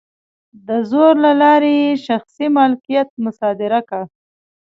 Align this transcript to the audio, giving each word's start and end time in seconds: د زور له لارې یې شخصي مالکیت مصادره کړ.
د 0.67 0.69
زور 0.89 1.13
له 1.25 1.31
لارې 1.41 1.71
یې 1.83 1.93
شخصي 2.07 2.47
مالکیت 2.57 3.09
مصادره 3.25 3.79
کړ. 3.89 4.03